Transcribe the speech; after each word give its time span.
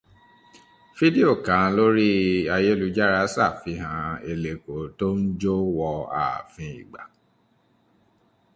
Fídíò 0.97 1.31
kan 1.45 1.67
lórí 1.77 2.11
ayélujára 2.55 3.21
ṣàfihàn 3.35 4.09
Eleko 4.31 4.75
tó 4.97 5.07
ń 5.17 5.21
jó 5.41 5.55
wọ 5.77 5.91
ààfin 6.23 6.73
Ìgà. 6.81 7.03